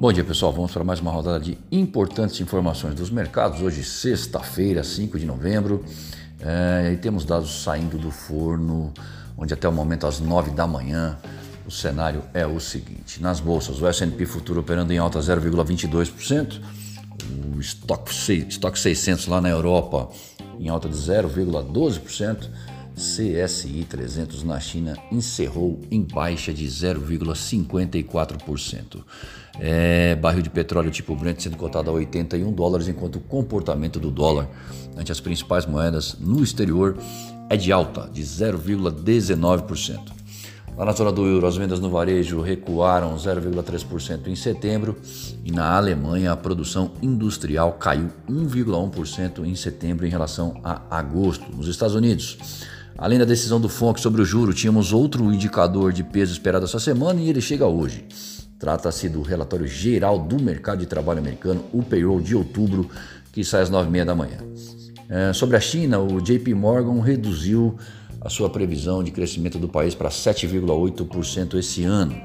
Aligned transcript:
Bom 0.00 0.12
dia 0.12 0.24
pessoal, 0.24 0.52
vamos 0.52 0.72
para 0.72 0.82
mais 0.82 0.98
uma 0.98 1.12
rodada 1.12 1.38
de 1.38 1.56
importantes 1.70 2.40
informações 2.40 2.96
dos 2.96 3.10
mercados. 3.10 3.62
Hoje, 3.62 3.84
sexta-feira, 3.84 4.82
5 4.82 5.18
de 5.20 5.24
novembro, 5.24 5.84
é, 6.40 6.90
e 6.92 6.96
temos 6.96 7.24
dados 7.24 7.62
saindo 7.62 7.96
do 7.96 8.10
forno, 8.10 8.92
onde 9.38 9.54
até 9.54 9.68
o 9.68 9.72
momento, 9.72 10.04
às 10.04 10.18
9 10.18 10.50
da 10.50 10.66
manhã, 10.66 11.16
o 11.64 11.70
cenário 11.70 12.24
é 12.34 12.44
o 12.44 12.58
seguinte: 12.58 13.22
nas 13.22 13.38
bolsas, 13.38 13.80
o 13.80 13.86
SP 13.86 14.26
Futuro 14.26 14.60
operando 14.60 14.92
em 14.92 14.98
alta 14.98 15.20
0,22%, 15.20 16.60
o 17.56 17.60
Stock 17.60 18.12
600 18.78 19.28
lá 19.28 19.40
na 19.40 19.48
Europa 19.48 20.10
em 20.58 20.68
alta 20.68 20.88
de 20.88 20.96
0,12%. 20.96 22.48
CSI 22.94 23.84
300 23.88 24.44
na 24.44 24.60
China 24.60 24.96
encerrou 25.10 25.80
em 25.90 26.02
baixa 26.02 26.54
de 26.54 26.66
0,54%. 26.66 29.02
É, 29.58 30.14
barril 30.16 30.42
de 30.42 30.50
petróleo 30.50 30.90
tipo 30.90 31.16
Brent 31.16 31.40
sendo 31.40 31.56
cotado 31.56 31.88
a 31.90 31.92
81 31.92 32.52
dólares, 32.52 32.88
enquanto 32.88 33.16
o 33.16 33.20
comportamento 33.20 34.00
do 34.00 34.10
dólar 34.10 34.48
ante 34.96 35.12
as 35.12 35.20
principais 35.20 35.66
moedas 35.66 36.16
no 36.18 36.42
exterior 36.42 36.96
é 37.50 37.56
de 37.56 37.72
alta, 37.72 38.08
de 38.12 38.22
0,19%. 38.22 40.14
Lá 40.76 40.84
na 40.84 40.92
zona 40.92 41.12
do 41.12 41.24
euro, 41.24 41.46
as 41.46 41.56
vendas 41.56 41.78
no 41.78 41.88
varejo 41.88 42.40
recuaram 42.40 43.14
0,3% 43.14 44.26
em 44.26 44.34
setembro 44.34 44.96
e 45.44 45.52
na 45.52 45.76
Alemanha 45.76 46.32
a 46.32 46.36
produção 46.36 46.90
industrial 47.00 47.74
caiu 47.74 48.10
1,1% 48.28 49.44
em 49.44 49.54
setembro 49.54 50.04
em 50.04 50.10
relação 50.10 50.60
a 50.64 50.82
agosto. 50.90 51.44
Nos 51.54 51.68
Estados 51.68 51.94
Unidos, 51.94 52.66
Além 52.96 53.18
da 53.18 53.24
decisão 53.24 53.60
do 53.60 53.68
FONC 53.68 54.00
sobre 54.00 54.22
o 54.22 54.24
juro, 54.24 54.54
tínhamos 54.54 54.92
outro 54.92 55.32
indicador 55.32 55.92
de 55.92 56.04
peso 56.04 56.32
esperado 56.32 56.64
essa 56.64 56.78
semana 56.78 57.20
e 57.20 57.28
ele 57.28 57.40
chega 57.40 57.66
hoje. 57.66 58.04
Trata-se 58.58 59.08
do 59.08 59.20
relatório 59.20 59.66
geral 59.66 60.18
do 60.18 60.40
mercado 60.40 60.78
de 60.78 60.86
trabalho 60.86 61.18
americano, 61.18 61.64
o 61.72 61.82
payroll 61.82 62.20
de 62.20 62.36
outubro, 62.36 62.88
que 63.32 63.44
sai 63.44 63.62
às 63.62 63.70
9h30 63.70 64.04
da 64.04 64.14
manhã. 64.14 64.38
É, 65.08 65.32
sobre 65.32 65.56
a 65.56 65.60
China, 65.60 65.98
o 65.98 66.20
JP 66.20 66.54
Morgan 66.54 67.00
reduziu 67.00 67.76
a 68.20 68.30
sua 68.30 68.48
previsão 68.48 69.04
de 69.04 69.10
crescimento 69.10 69.58
do 69.58 69.68
país 69.68 69.94
para 69.94 70.08
7,8% 70.08 71.58
esse 71.58 71.84
ano. 71.84 72.16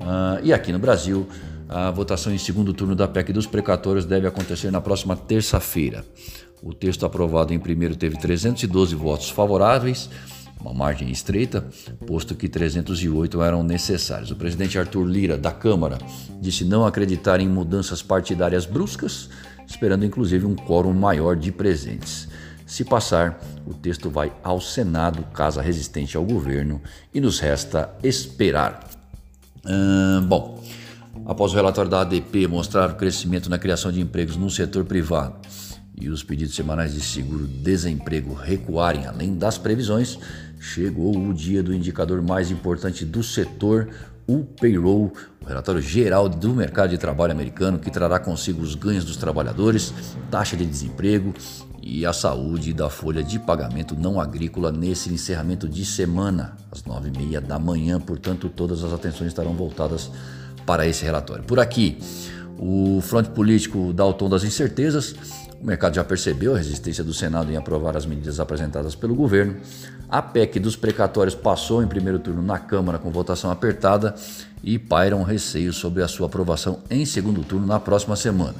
Ah, 0.00 0.40
e 0.42 0.52
aqui 0.52 0.72
no 0.72 0.78
Brasil, 0.78 1.26
a 1.68 1.90
votação 1.90 2.32
em 2.32 2.38
segundo 2.38 2.72
turno 2.72 2.94
da 2.94 3.06
PEC 3.06 3.32
dos 3.32 3.46
precatórios 3.46 4.06
deve 4.06 4.26
acontecer 4.26 4.70
na 4.70 4.80
próxima 4.80 5.14
terça-feira. 5.14 6.02
O 6.62 6.72
texto 6.74 7.06
aprovado 7.06 7.54
em 7.54 7.58
primeiro 7.58 7.94
teve 7.96 8.18
312 8.18 8.94
votos 8.94 9.30
favoráveis, 9.30 10.10
uma 10.60 10.74
margem 10.74 11.10
estreita, 11.10 11.64
posto 12.04 12.34
que 12.34 12.48
308 12.48 13.40
eram 13.42 13.62
necessários. 13.62 14.30
O 14.30 14.36
presidente 14.36 14.78
Arthur 14.78 15.04
Lira, 15.04 15.38
da 15.38 15.52
Câmara, 15.52 15.98
disse 16.40 16.64
não 16.64 16.84
acreditar 16.84 17.40
em 17.40 17.48
mudanças 17.48 18.02
partidárias 18.02 18.66
bruscas, 18.66 19.28
esperando 19.66 20.04
inclusive 20.04 20.46
um 20.46 20.56
quórum 20.56 20.92
maior 20.92 21.36
de 21.36 21.52
presentes. 21.52 22.28
Se 22.66 22.84
passar, 22.84 23.40
o 23.64 23.72
texto 23.72 24.10
vai 24.10 24.32
ao 24.42 24.60
Senado, 24.60 25.22
casa 25.32 25.62
resistente 25.62 26.16
ao 26.16 26.24
governo, 26.24 26.82
e 27.14 27.20
nos 27.20 27.38
resta 27.38 27.90
esperar. 28.02 28.84
Hum, 29.64 30.26
bom, 30.26 30.62
após 31.24 31.52
o 31.52 31.54
relatório 31.54 31.90
da 31.90 32.00
ADP 32.00 32.48
mostrar 32.48 32.90
o 32.90 32.96
crescimento 32.96 33.48
na 33.48 33.58
criação 33.58 33.92
de 33.92 34.00
empregos 34.00 34.36
no 34.36 34.50
setor 34.50 34.84
privado 34.84 35.36
e 36.00 36.08
os 36.08 36.22
pedidos 36.22 36.54
semanais 36.54 36.94
de 36.94 37.00
seguro-desemprego 37.00 38.34
recuarem 38.34 39.06
além 39.06 39.36
das 39.36 39.58
previsões, 39.58 40.18
chegou 40.60 41.16
o 41.16 41.34
dia 41.34 41.62
do 41.62 41.74
indicador 41.74 42.22
mais 42.22 42.50
importante 42.50 43.04
do 43.04 43.22
setor, 43.22 43.88
o 44.26 44.44
payroll, 44.44 45.12
o 45.40 45.46
relatório 45.46 45.80
geral 45.80 46.28
do 46.28 46.54
mercado 46.54 46.90
de 46.90 46.98
trabalho 46.98 47.32
americano, 47.32 47.78
que 47.78 47.90
trará 47.90 48.18
consigo 48.18 48.62
os 48.62 48.74
ganhos 48.74 49.04
dos 49.04 49.16
trabalhadores, 49.16 49.92
taxa 50.30 50.56
de 50.56 50.66
desemprego 50.66 51.32
e 51.82 52.04
a 52.04 52.12
saúde 52.12 52.74
da 52.74 52.90
folha 52.90 53.22
de 53.22 53.38
pagamento 53.38 53.96
não 53.96 54.20
agrícola 54.20 54.70
nesse 54.70 55.10
encerramento 55.10 55.66
de 55.66 55.84
semana, 55.86 56.56
às 56.70 56.84
nove 56.84 57.08
e 57.08 57.16
meia 57.16 57.40
da 57.40 57.58
manhã. 57.58 57.98
Portanto, 57.98 58.50
todas 58.50 58.84
as 58.84 58.92
atenções 58.92 59.28
estarão 59.28 59.54
voltadas 59.54 60.10
para 60.66 60.86
esse 60.86 61.02
relatório. 61.02 61.44
Por 61.44 61.58
aqui, 61.58 61.96
o 62.58 63.00
fronte 63.00 63.30
político 63.30 63.92
dá 63.92 64.04
o 64.04 64.12
tom 64.12 64.28
das 64.28 64.44
incertezas. 64.44 65.14
O 65.60 65.66
mercado 65.66 65.94
já 65.94 66.04
percebeu 66.04 66.54
a 66.54 66.58
resistência 66.58 67.02
do 67.04 67.14
Senado 67.14 67.50
em 67.50 67.56
aprovar 67.56 67.96
as 67.96 68.04
medidas 68.04 68.40
apresentadas 68.40 68.94
pelo 68.94 69.14
governo. 69.14 69.56
A 70.08 70.22
PEC 70.22 70.58
dos 70.58 70.76
precatórios 70.76 71.34
passou 71.34 71.82
em 71.82 71.86
primeiro 71.86 72.18
turno 72.18 72.42
na 72.42 72.58
Câmara 72.58 72.98
com 72.98 73.10
votação 73.10 73.50
apertada 73.50 74.14
e 74.62 74.78
pairam 74.78 75.22
receios 75.22 75.76
sobre 75.76 76.02
a 76.02 76.08
sua 76.08 76.26
aprovação 76.26 76.80
em 76.90 77.04
segundo 77.04 77.42
turno 77.42 77.66
na 77.66 77.78
próxima 77.78 78.16
semana. 78.16 78.56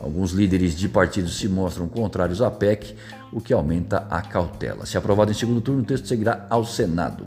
Alguns 0.00 0.32
líderes 0.32 0.74
de 0.74 0.88
partidos 0.88 1.36
se 1.36 1.46
mostram 1.46 1.86
contrários 1.86 2.40
à 2.40 2.50
PEC, 2.50 2.94
o 3.30 3.38
que 3.40 3.52
aumenta 3.52 4.06
a 4.10 4.22
cautela. 4.22 4.86
Se 4.86 4.96
aprovado 4.96 5.30
em 5.30 5.34
segundo 5.34 5.60
turno, 5.60 5.82
o 5.82 5.84
texto 5.84 6.08
seguirá 6.08 6.46
ao 6.48 6.64
Senado. 6.64 7.24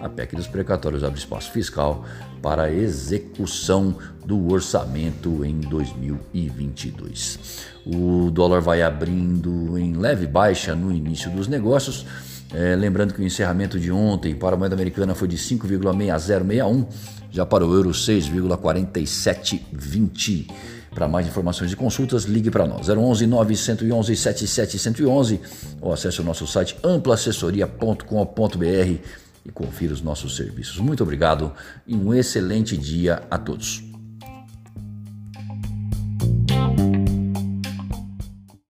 A 0.00 0.08
PEC 0.08 0.34
dos 0.34 0.46
precatórios 0.46 1.04
abre 1.04 1.18
espaço 1.18 1.52
fiscal 1.52 2.02
para 2.40 2.62
a 2.62 2.72
execução 2.72 3.94
do 4.24 4.50
orçamento 4.50 5.44
em 5.44 5.60
2022. 5.60 7.66
O 7.84 8.30
dólar 8.30 8.60
vai 8.60 8.80
abrindo 8.80 9.76
em 9.78 9.92
leve 9.92 10.26
baixa 10.26 10.74
no 10.74 10.90
início 10.90 11.30
dos 11.30 11.46
negócios. 11.46 12.06
É, 12.54 12.74
lembrando 12.74 13.12
que 13.12 13.20
o 13.20 13.24
encerramento 13.24 13.78
de 13.78 13.92
ontem 13.92 14.34
para 14.34 14.54
a 14.54 14.58
moeda 14.58 14.74
americana 14.74 15.14
foi 15.14 15.28
de 15.28 15.36
5,6061, 15.36 16.86
já 17.30 17.44
para 17.44 17.66
o 17.66 17.74
euro 17.74 17.90
6,4720. 17.90 20.46
Para 20.94 21.08
mais 21.08 21.26
informações 21.26 21.72
e 21.72 21.76
consultas, 21.76 22.24
ligue 22.24 22.50
para 22.50 22.66
nós 22.66 22.88
011 22.88 23.26
911 23.26 24.16
7711 24.16 25.40
ou 25.80 25.92
acesse 25.92 26.20
o 26.20 26.24
nosso 26.24 26.46
site 26.46 26.76
amplaassessoria.com.br 26.84 28.98
e 29.44 29.50
confira 29.52 29.92
os 29.92 30.00
nossos 30.00 30.36
serviços. 30.36 30.78
Muito 30.78 31.02
obrigado 31.02 31.52
e 31.86 31.94
um 31.94 32.14
excelente 32.14 32.76
dia 32.76 33.22
a 33.30 33.36
todos. 33.36 33.93